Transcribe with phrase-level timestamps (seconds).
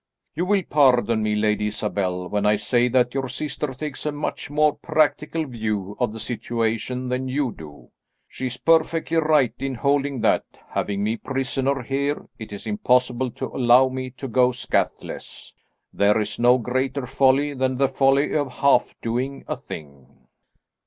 [0.33, 4.49] You will pardon me, Lady Isabel, when I say that your sister takes a much
[4.49, 7.91] more practical view of the situation than you do.
[8.27, 13.49] She is perfectly right in holding that, having me prisoner here, it is impossible to
[13.55, 15.53] allow me to go scatheless.
[15.93, 20.07] There is no greater folly than the folly of half doing a thing."